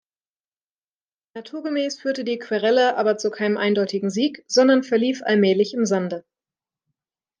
[1.35, 6.25] Naturgemäß führte die „Querelle“ aber zu keinem eindeutigen Sieg, sondern verlief allmählich im Sande.